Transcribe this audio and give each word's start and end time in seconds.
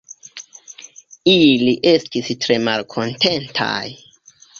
Ili 1.33 1.73
estis 1.91 2.31
tre 2.45 2.57
malkontentaj. 2.69 3.83